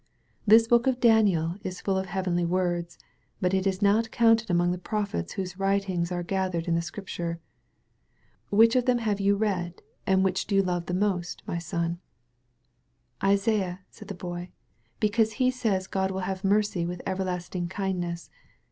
This 0.47 0.67
book 0.67 0.87
of 0.87 0.99
Daniel 0.99 1.57
is 1.61 1.79
full 1.79 1.95
of 1.95 2.07
heavenly 2.07 2.43
words, 2.43 2.97
but 3.39 3.53
it 3.53 3.67
is 3.67 3.83
not 3.83 4.09
counted 4.09 4.49
among 4.49 4.71
the 4.71 4.79
prophets 4.79 5.33
whose 5.33 5.59
writings 5.59 6.11
are 6.11 6.23
gathered 6.23 6.67
in 6.67 6.73
the 6.73 6.81
Scrip 6.81 7.05
ture. 7.05 7.39
Which 8.49 8.75
of 8.75 8.85
them 8.85 8.97
have 8.97 9.19
you 9.19 9.35
read, 9.35 9.83
and 10.07 10.23
which 10.23 10.47
do 10.47 10.55
you 10.55 10.63
love 10.63 10.91
most, 10.91 11.43
my 11.45 11.59
son?'* 11.59 11.99
"Isaiah," 13.23 13.81
said 13.91 14.07
the 14.07 14.15
Boy, 14.15 14.49
"because 14.99 15.33
he 15.33 15.51
says 15.51 15.85
God 15.85 16.09
will 16.09 16.21
have 16.21 16.43
mercy 16.43 16.83
with 16.83 17.03
everlasting 17.05 17.67
kindness. 17.69 18.31